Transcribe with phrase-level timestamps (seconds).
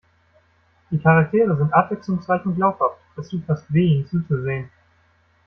[0.89, 2.97] Die Charaktere sind abwechslungsreich und glaubhaft.
[3.17, 4.71] Es tut fast weh, ihnen zuzusehen.